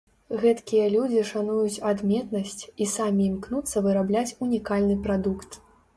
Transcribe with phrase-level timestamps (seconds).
[0.43, 5.61] Гэткія людзі шануюць адметнасць, і самі імкнуцца вырабляць унікальны прадукт.